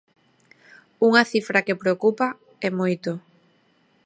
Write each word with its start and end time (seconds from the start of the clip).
Unha 1.07 1.27
cifra 1.31 1.65
que 1.65 1.79
preocupa, 1.81 2.27
e 2.67 2.69
moito. 2.79 3.11